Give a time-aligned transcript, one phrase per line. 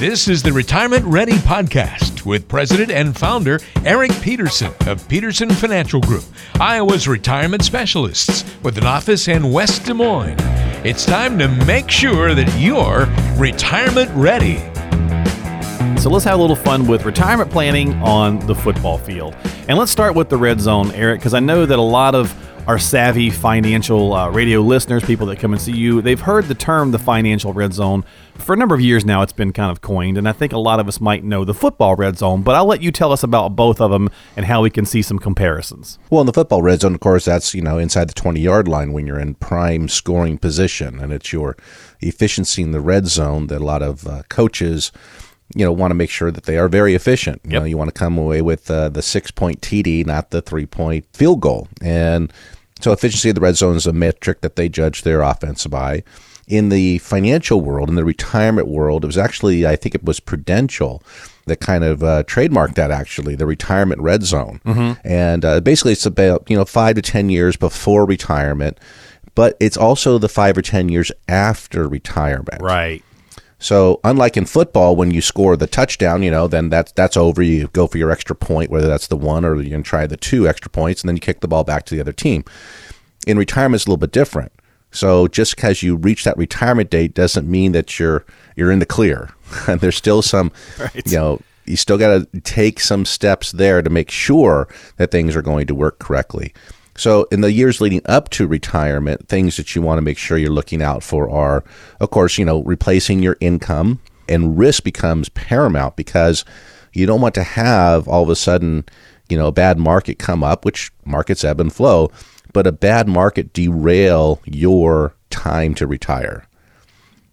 [0.00, 6.00] This is the Retirement Ready Podcast with President and Founder Eric Peterson of Peterson Financial
[6.00, 6.24] Group,
[6.58, 10.38] Iowa's retirement specialists with an office in West Des Moines.
[10.86, 14.56] It's time to make sure that you're retirement ready.
[16.00, 19.36] So let's have a little fun with retirement planning on the football field.
[19.68, 22.34] And let's start with the red zone, Eric, because I know that a lot of
[22.66, 26.54] our savvy financial uh, radio listeners, people that come and see you, they've heard the
[26.54, 29.22] term the financial red zone for a number of years now.
[29.22, 31.54] It's been kind of coined, and I think a lot of us might know the
[31.54, 34.62] football red zone, but I'll let you tell us about both of them and how
[34.62, 35.98] we can see some comparisons.
[36.10, 38.68] Well, in the football red zone, of course, that's, you know, inside the 20 yard
[38.68, 41.56] line when you're in prime scoring position, and it's your
[42.00, 44.92] efficiency in the red zone that a lot of uh, coaches
[45.54, 47.40] you know want to make sure that they are very efficient.
[47.44, 47.62] You yep.
[47.62, 50.66] know, you want to come away with uh, the six point TD, not the three
[50.66, 51.68] point field goal.
[51.82, 52.32] And
[52.80, 56.02] so efficiency of the red zone is a metric that they judge their offense by.
[56.48, 60.18] In the financial world, in the retirement world, it was actually, I think it was
[60.18, 61.00] Prudential
[61.46, 64.60] that kind of uh, trademarked that actually, the retirement red zone.
[64.64, 65.06] Mm-hmm.
[65.06, 68.78] And uh, basically, it's about, you know, five to 10 years before retirement,
[69.34, 72.62] but it's also the five or 10 years after retirement.
[72.62, 73.04] Right.
[73.60, 77.42] So unlike in football, when you score the touchdown, you know, then that's that's over.
[77.42, 80.16] You go for your extra point, whether that's the one or you can try the
[80.16, 82.44] two extra points, and then you kick the ball back to the other team.
[83.26, 84.50] In retirement, it's a little bit different.
[84.92, 88.24] So just because you reach that retirement date doesn't mean that you're
[88.56, 89.30] you're in the clear.
[89.68, 91.06] and there's still some, right.
[91.06, 95.36] you know, you still got to take some steps there to make sure that things
[95.36, 96.52] are going to work correctly.
[97.00, 100.36] So, in the years leading up to retirement, things that you want to make sure
[100.36, 101.64] you're looking out for are,
[101.98, 106.44] of course, you know, replacing your income and risk becomes paramount because
[106.92, 108.84] you don't want to have all of a sudden,
[109.30, 112.10] you know, a bad market come up, which markets ebb and flow,
[112.52, 116.44] but a bad market derail your time to retire.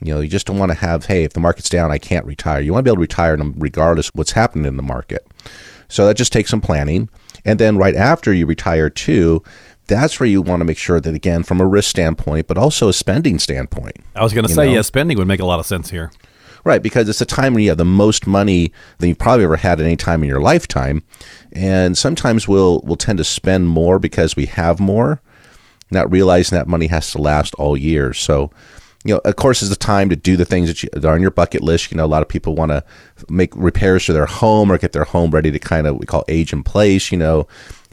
[0.00, 2.26] You know, you just don't want to have, hey, if the market's down, I can't
[2.26, 2.60] retire.
[2.60, 5.26] You want to be able to retire regardless of what's happening in the market.
[5.88, 7.08] So that just takes some planning.
[7.48, 9.42] And then right after you retire too,
[9.86, 12.90] that's where you want to make sure that again from a risk standpoint, but also
[12.90, 13.96] a spending standpoint.
[14.14, 14.74] I was going to say, know?
[14.74, 16.12] yeah, spending would make a lot of sense here.
[16.64, 19.56] Right, because it's a time when you have the most money than you've probably ever
[19.56, 21.02] had at any time in your lifetime,
[21.52, 25.22] and sometimes we'll we'll tend to spend more because we have more,
[25.90, 28.12] not realizing that money has to last all year.
[28.12, 28.50] So,
[29.04, 31.14] you know, of course, is the time to do the things that, you, that are
[31.14, 31.90] on your bucket list.
[31.90, 32.84] You know, a lot of people want to
[33.28, 36.24] make repairs to their home or get their home ready to kind of we call
[36.28, 37.12] age in place.
[37.12, 37.46] You know,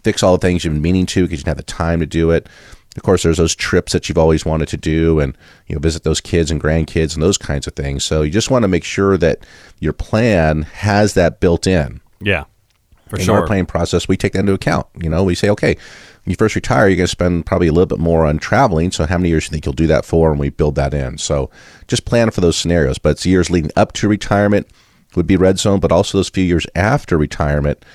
[0.03, 2.05] fix all the things you've been meaning to because you didn't have the time to
[2.05, 2.47] do it.
[2.95, 6.03] Of course, there's those trips that you've always wanted to do, and you know, visit
[6.03, 8.05] those kids and grandkids and those kinds of things.
[8.05, 9.45] So you just want to make sure that
[9.79, 12.01] your plan has that built in.
[12.21, 12.45] Yeah,
[13.07, 13.35] for in sure.
[13.35, 14.87] our planning process, we take that into account.
[14.99, 17.71] You know, we say, okay, when you first retire, you're going to spend probably a
[17.71, 18.91] little bit more on traveling.
[18.91, 20.31] So, how many years do you think you'll do that for?
[20.31, 21.17] And we build that in.
[21.17, 21.49] So,
[21.87, 22.97] just plan for those scenarios.
[22.97, 24.67] But it's years leading up to retirement
[25.15, 27.85] would be red zone, but also those few years after retirement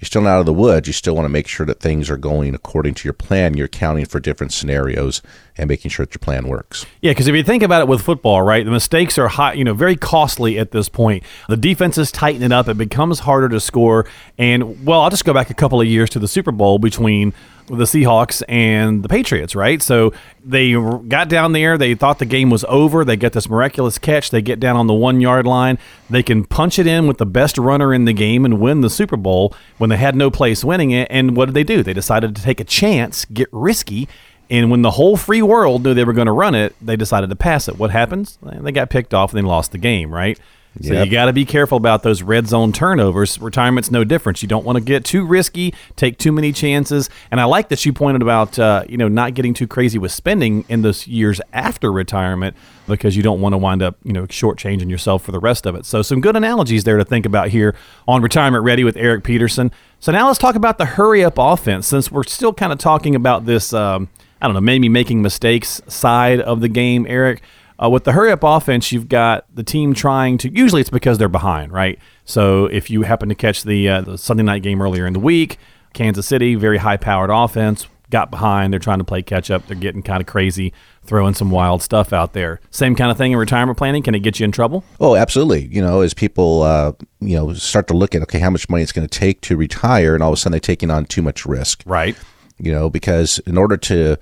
[0.00, 0.86] you're still not out of the woods.
[0.86, 3.54] You still want to make sure that things are going according to your plan.
[3.54, 5.20] You're accounting for different scenarios
[5.58, 6.86] and making sure that your plan works.
[7.02, 9.62] Yeah, because if you think about it with football, right, the mistakes are high, you
[9.62, 11.22] know, very costly at this point.
[11.50, 12.66] The defenses tighten it up.
[12.66, 14.06] It becomes harder to score.
[14.38, 17.34] And well, I'll just go back a couple of years to the Super Bowl between
[17.70, 19.80] the Seahawks and the Patriots, right?
[19.80, 20.12] So
[20.44, 21.78] they got down there.
[21.78, 23.04] They thought the game was over.
[23.04, 24.30] They get this miraculous catch.
[24.30, 25.78] They get down on the one yard line.
[26.08, 28.90] They can punch it in with the best runner in the game and win the
[28.90, 31.06] Super Bowl when they had no place winning it.
[31.10, 31.82] And what did they do?
[31.82, 34.08] They decided to take a chance, get risky.
[34.50, 37.30] And when the whole free world knew they were going to run it, they decided
[37.30, 37.78] to pass it.
[37.78, 38.36] What happens?
[38.42, 40.38] They got picked off and they lost the game, right?
[40.82, 41.06] So yep.
[41.06, 43.40] you got to be careful about those red zone turnovers.
[43.40, 44.40] Retirement's no different.
[44.40, 47.10] You don't want to get too risky, take too many chances.
[47.30, 50.12] And I like that you pointed about uh, you know not getting too crazy with
[50.12, 52.56] spending in those years after retirement
[52.86, 55.74] because you don't want to wind up you know shortchanging yourself for the rest of
[55.74, 55.84] it.
[55.84, 57.74] So some good analogies there to think about here
[58.06, 59.72] on Retirement Ready with Eric Peterson.
[59.98, 63.16] So now let's talk about the hurry up offense since we're still kind of talking
[63.16, 63.72] about this.
[63.72, 64.08] Um,
[64.40, 67.42] I don't know, maybe making mistakes side of the game, Eric.
[67.82, 70.50] Uh, with the hurry up offense, you've got the team trying to.
[70.50, 71.98] Usually, it's because they're behind, right?
[72.24, 75.20] So if you happen to catch the, uh, the Sunday night game earlier in the
[75.20, 75.58] week,
[75.94, 78.72] Kansas City, very high powered offense, got behind.
[78.72, 79.66] They're trying to play catch up.
[79.66, 80.72] They're getting kind of crazy,
[81.04, 82.60] throwing some wild stuff out there.
[82.70, 84.02] Same kind of thing in retirement planning.
[84.02, 84.84] Can it get you in trouble?
[85.00, 85.66] Oh, absolutely.
[85.66, 88.82] You know, as people, uh, you know, start to look at, okay, how much money
[88.82, 91.22] it's going to take to retire, and all of a sudden they're taking on too
[91.22, 91.82] much risk.
[91.86, 92.16] Right.
[92.58, 94.18] You know, because in order to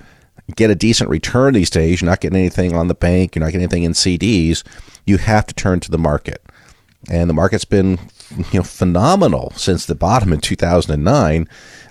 [0.56, 3.52] get a decent return these days, you're not getting anything on the bank, you're not
[3.52, 4.62] getting anything in CDs,
[5.06, 6.42] you have to turn to the market.
[7.10, 7.98] And the market's been,
[8.52, 11.48] you know, phenomenal since the bottom in 2009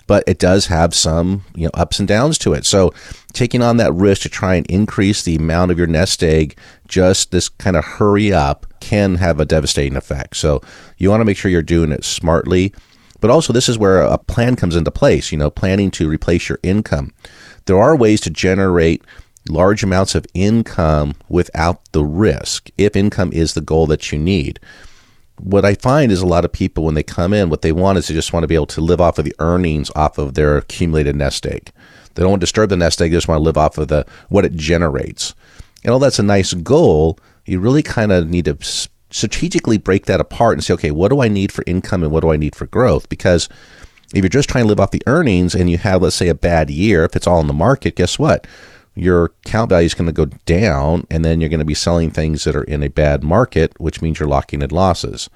[0.08, 2.66] but it does have some you know ups and downs to it.
[2.66, 2.94] So
[3.34, 6.58] taking on that risk to try and increase the amount of your nest egg,
[6.88, 10.38] just this kind of hurry up can have a devastating effect.
[10.38, 10.62] So
[10.98, 12.74] you want to make sure you're doing it smartly.
[13.20, 16.50] But also, this is where a plan comes into place, you know, planning to replace
[16.50, 17.14] your income.
[17.68, 19.04] There are ways to generate
[19.48, 24.60] large amounts of income without the risk if income is the goal that you need
[25.40, 27.98] what I find is a lot of people when they come in, what they want
[27.98, 30.34] is they just want to be able to live off of the earnings off of
[30.34, 31.72] their accumulated nest egg.
[32.16, 33.88] They don't want to disturb the nest egg; they just want to live off of
[33.88, 35.36] the what it generates.
[35.84, 37.20] And all that's a nice goal.
[37.46, 38.58] You really kind of need to
[39.10, 42.22] strategically break that apart and say, okay, what do I need for income and what
[42.22, 43.08] do I need for growth?
[43.08, 43.48] Because
[44.14, 46.36] if you're just trying to live off the earnings and you have, let's say, a
[46.36, 48.48] bad year, if it's all in the market, guess what?
[48.98, 52.10] your account value is going to go down, and then you're going to be selling
[52.10, 55.30] things that are in a bad market, which means you're locking in losses.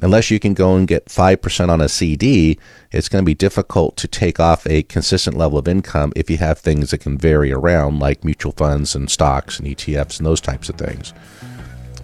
[0.00, 2.58] Unless you can go and get 5% on a CD,
[2.92, 6.36] it's going to be difficult to take off a consistent level of income if you
[6.36, 10.40] have things that can vary around, like mutual funds and stocks and ETFs and those
[10.40, 11.12] types of things.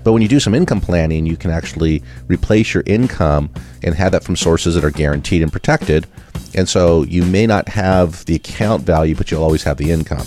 [0.04, 3.50] But when you do some income planning, you can actually replace your income
[3.82, 6.06] and have that from sources that are guaranteed and protected.
[6.54, 10.26] And so you may not have the account value, but you'll always have the income.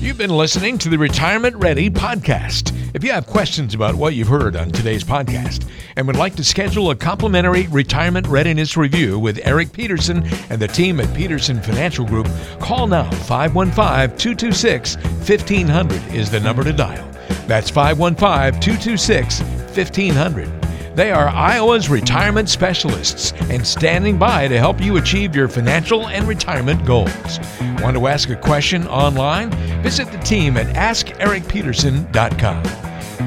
[0.00, 2.74] You've been listening to the Retirement Ready podcast.
[2.94, 6.44] If you have questions about what you've heard on today's podcast and would like to
[6.44, 12.06] schedule a complimentary retirement readiness review with Eric Peterson and the team at Peterson Financial
[12.06, 12.28] Group,
[12.60, 17.09] call now 515 226 1500 is the number to dial.
[17.46, 20.60] That's 515 226 1500.
[20.96, 26.26] They are Iowa's retirement specialists and standing by to help you achieve your financial and
[26.26, 27.38] retirement goals.
[27.80, 29.50] Want to ask a question online?
[29.82, 32.64] Visit the team at AskEricPeterson.com.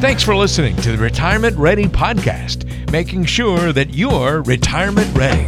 [0.01, 5.47] Thanks for listening to the Retirement Ready podcast, making sure that you're retirement ready.